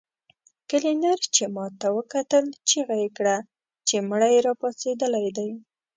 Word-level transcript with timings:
کلينر 0.69 1.19
چې 1.35 1.43
ماته 1.55 1.87
وکتل 1.97 2.45
چيغه 2.69 2.95
يې 3.03 3.09
کړه 3.17 3.37
چې 3.87 3.95
مړی 4.09 4.35
راپاڅېدلی 4.47 5.27
دی. 5.37 5.49